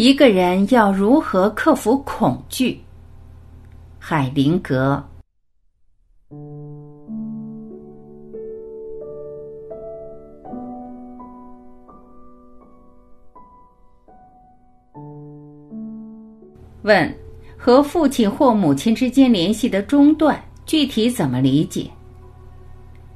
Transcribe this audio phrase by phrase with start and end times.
[0.00, 2.80] 一个人要如何克服恐惧？
[3.98, 5.04] 海灵格
[16.80, 17.14] 问：
[17.58, 21.90] 和父亲或母亲之间联系的中断，具体怎么理解？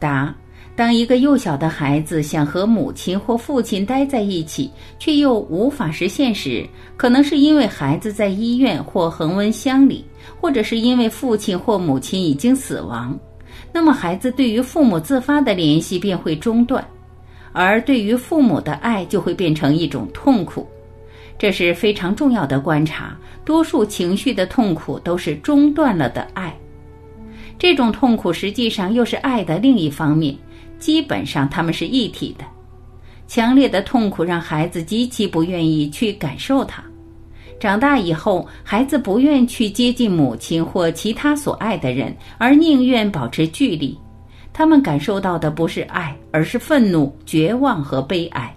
[0.00, 0.34] 答。
[0.74, 6.66] 当一个幼小的孩子想和母亲或父亲待在一起，却又无法实现时，
[6.96, 10.04] 可能是因为孩子在医院或恒温箱里，
[10.40, 13.16] 或者是因为父亲或母亲已经死亡。
[13.70, 16.82] 那么，孩子对于父母自发的联系便会中断，
[17.52, 20.66] 而对于父母的爱就会变成一种痛苦。
[21.38, 23.16] 这是非常重要的观察。
[23.44, 26.56] 多数情绪的痛苦都是中断了的爱，
[27.58, 30.34] 这种痛苦实际上又是爱的另一方面。
[30.82, 32.44] 基本上他们是一体的。
[33.28, 36.82] 强烈的痛苦让孩子极其不愿意去感受它。
[37.60, 43.96] 长大以后，孩子不愿去接近母亲或其他所爱的人，而宁愿保持距离。
[44.52, 48.52] 他们感受到的不是爱，而是愤怒、绝望和悲哀。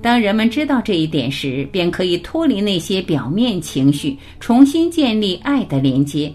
[0.00, 6.32] 当人们知道这一点时，便可以脱离那些表面情绪，重新建立爱的连接。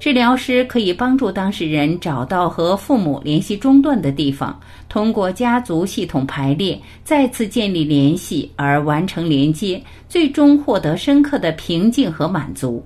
[0.00, 12.82] 治疗师可以帮助当事人找到和父母联系中断的地方，通过家族系统排列再次建立联系，而完成连接，最终获得深刻的平静和满足。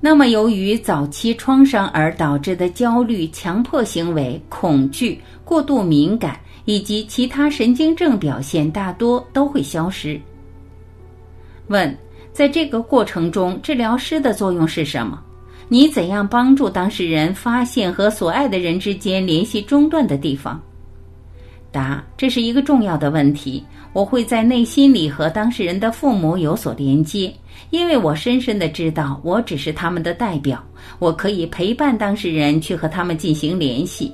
[0.00, 10.20] 那么，由于早期创伤而导致的焦虑、强迫行为、恐惧、过度敏感以及其他神经症表现，大多都会消失。
[11.66, 11.92] 问：
[12.32, 15.20] 在这个过程中，治疗师的作用是什么？
[15.70, 20.60] 你怎样帮助当事人发现和所爱的人之间联系中断的地方？
[21.70, 23.62] 答：这是一个重要的问题。
[23.92, 27.32] 我会在内心里和当事人的父母有所连接，
[27.70, 30.62] 因为我深深的知道我只是他们的代表，
[30.98, 34.12] 我可以陪伴当事人去和他们进行联系。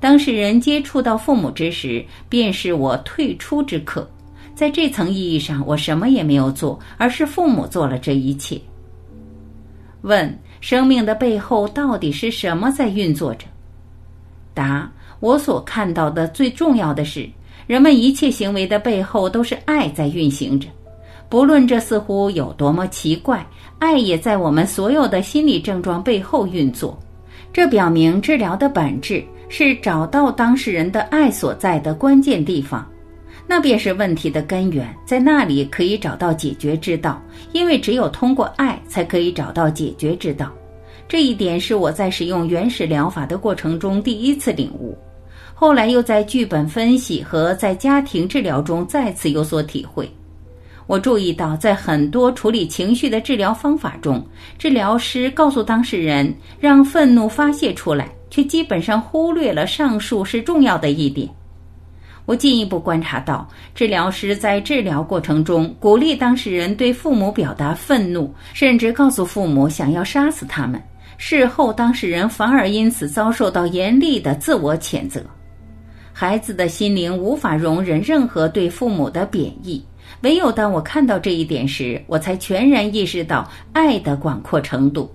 [0.00, 4.08] 当事人接触到父母之时，便是我退出之刻。
[4.54, 8.60] 在这层意义上，我什么也没有做，而是父母做了这一切。
[10.08, 10.36] 问。
[10.60, 13.46] 生命的背后到底是什么在运作着？
[14.52, 17.30] 答：我所看到的最重要的是，
[17.68, 20.66] 人们一切行为的背后都是爱在运行着。
[21.28, 23.46] 不论这似乎有多么奇怪，
[23.78, 26.98] 爱也在我们所有的心理症状背后运作。
[27.52, 32.84] 这表明治疗的本质是找到当事人的爱所在的关键地方。
[33.50, 37.20] 那便是问题的根源，在那里可以找到解决之道，
[37.52, 40.52] 因为只有通过爱才可以找到解决之道。
[41.08, 44.94] 这一点是我在使用原始疗法的过程中第一次领悟，
[45.54, 50.06] 后来又在剧本分析和在家庭治疗中再次有所体会。
[50.86, 54.22] 我注意到，在很多处理情绪的治疗方法中，
[54.58, 61.26] 治疗师告诉当事人让愤怒发泄出来，却基本上忽略了上述是重要的一点。
[62.28, 70.78] 我进一步观察到，治疗师在治疗过程中鼓励当事人对父母表达愤怒，甚至告诉父母想要杀死他们。
[71.16, 75.24] 事后，当事人反而因此遭受到严厉的自我谴责。
[76.12, 79.82] 孩子的心灵无法容忍任何对父母的贬义。
[80.20, 85.10] 唯有当我看到这一点时，我才全然意识到爱的广阔程度。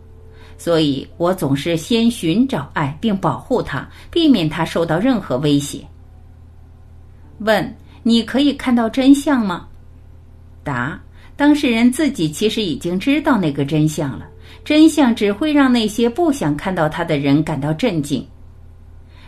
[0.57, 5.85] 所以我总是先寻找爱，并保护它，避免它受到任何威胁。
[7.39, 9.67] 问：你可以看到真相吗？
[10.63, 10.99] 答：
[11.35, 14.27] 当事人自己其实已经知道那个真相了。
[14.63, 18.25] 真相只会让那些不想看到他的人感到震惊。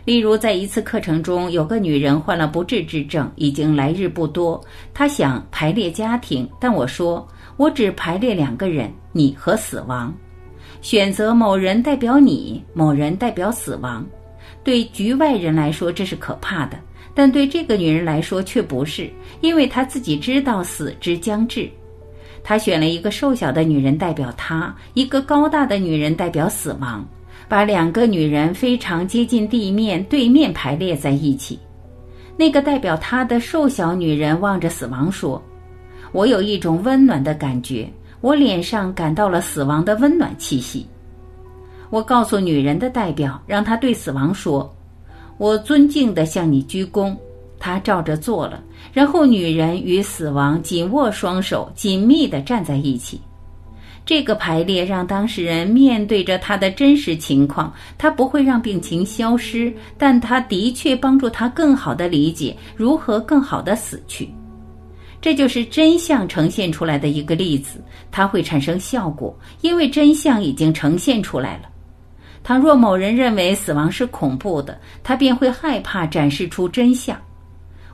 [0.05, 4.63] 例如，在一次课程中，有个女人患了不治之症，已经来日不多。
[4.94, 7.27] 她想排列家庭，但我说
[7.57, 10.13] 我只排列两个人：你和死亡。
[10.81, 14.05] 选择某人代表你，某人代表死亡。
[14.63, 16.77] 对局外人来说这是可怕的。
[17.15, 19.09] 但对这个女人来说却不是，
[19.41, 21.67] 因为她自己知道死之将至。
[22.44, 27.07] 她选了一个瘦小的女人代表她，一个高大的女人代表死亡，
[27.47, 31.57] 把两个女人非常接近地面对面排列在一起。
[32.38, 35.41] 那个代表她的瘦小女人望着死亡说
[36.11, 37.89] ：“我有一种温暖的感觉，
[38.19, 40.85] 我脸上感到了死亡的温暖气息。”
[41.89, 44.75] 我告诉女人的代表，让她对死亡说。
[45.37, 47.15] 我尊敬地向你鞠躬，
[47.59, 48.63] 他照着做了。
[48.93, 53.19] 然后，女人与死亡紧握双手，紧密地站在一起。
[54.05, 57.73] 这个排列让当事人面对着他的真实情况。
[57.97, 64.29] 他不会让病情消失，但他的确帮助他更好地理解如何更好地死去。
[65.19, 71.69] 这就是真相呈现出来的一个例子，它会产生效果，因为真相已经呈现出来了。
[72.45, 77.19] 倘若某人认为死亡是恐怖的，他便会害怕展示出真相。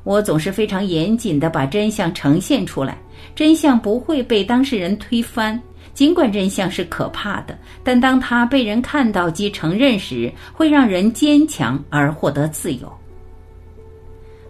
[0.03, 2.97] 我总是非常严谨地把真相呈现出来，
[3.33, 5.57] 真相不会被当事人推翻。
[5.93, 12.91] 尽管真相是可怕的，但当他被人看到及承认时，会让人坚强而获得自由。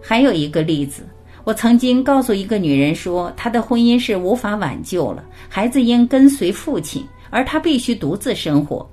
[0.02, 1.06] 还有一个例子。
[1.44, 8.88] 我曾经告诉一个女人说，她的婚姻是无法挽救了，孩子应跟随父亲，而她必须独自生活。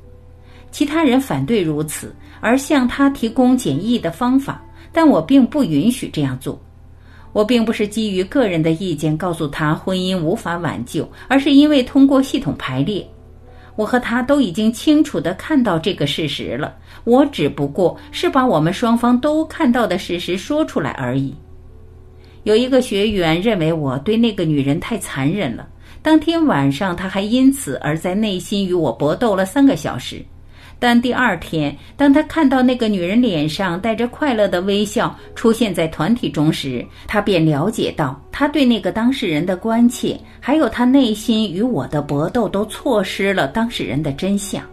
[0.71, 6.59] 其他人反对如此，而向她提供简易的方法，但我并不允许这样做。
[7.31, 13.07] 我并不是基于个人的意见告诉她婚姻无法挽救，而是因为通过系统排列，
[13.75, 16.75] 我和她都已经清楚地看到这个事实了。
[17.03, 21.35] 我只不过是把我们双方都看到的事实说出来而已。
[22.43, 25.67] 有一个学员认为我对那个女人太残忍了。
[26.01, 30.23] 当天晚上，他还因此而在内心与我搏斗了三个小时。
[30.81, 44.63] 但第二天，当他看到那个女人脸上带着快乐的微笑出现在团体中时，他便了解到他对那个当事人的关切，还有他内心与我的搏斗，都错失了当事人的真相。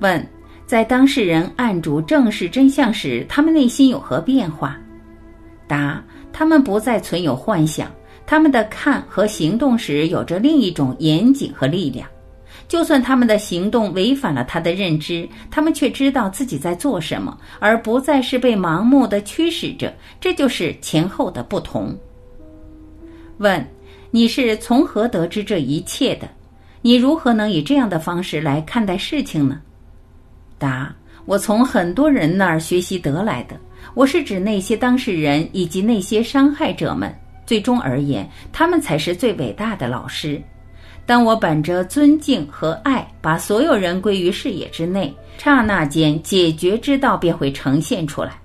[0.00, 0.26] 问：
[0.64, 4.78] 在当事人按主正视真相时，他们内心有何变化？
[5.66, 6.02] 答：
[6.32, 7.90] 他们不再存有幻想，
[8.24, 12.08] 他们的看和行动时有着另一种严谨和力量。
[12.68, 19.92] 就算他们的行动违反了他的认知，他们却知道自己在做什么，而不再是被盲目的驱使着。
[20.20, 21.96] 这就是前后的不同。
[23.38, 23.66] 问：
[24.10, 26.28] 你是从何得知这一切的？
[26.82, 29.60] 你如何能以这样的方式来看待事情呢？
[30.58, 30.94] 答：
[31.24, 33.58] 我从很多人那儿学习得来的。
[33.94, 37.12] 我是指那些当事人以及那些伤害者们。
[37.46, 40.40] 最终而言，他们才是最伟大的老师。
[41.08, 48.38] 当我本着尊敬和爱，把所有人归于视野之内，刹那间解决之道便会呈现出来。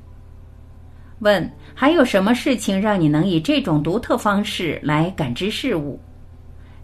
[1.19, 5.99] 问：还有什么事情让你能以这种独特方式来感知事物？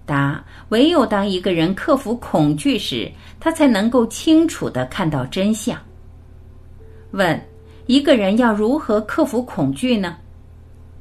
[0.05, 3.09] 答：唯有当一个人克服恐惧时，
[3.39, 5.79] 他才能够清楚地看到真相。
[7.11, 7.41] 问。
[7.85, 10.17] 一个人要如何克服恐惧呢？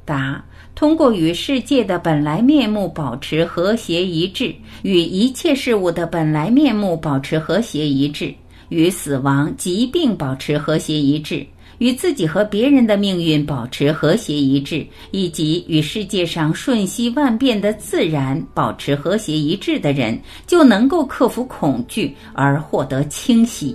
[0.07, 0.43] 答：
[0.79, 8.33] 通过与世界的本来面目保持和谐一致，与一切事物的本来面目保持和谐一致，
[8.69, 11.45] 与死亡、疾病保持和谐一致，
[11.79, 20.17] 与自己和别人的命运保持和谐一致，以及与世界上瞬息万变的自然保持和谐一致的人，
[20.47, 23.75] 就能够克服恐惧而获得清晰。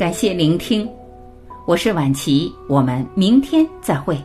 [0.00, 0.88] 感谢聆听，
[1.66, 4.18] 我是晚琪，我们明天再会。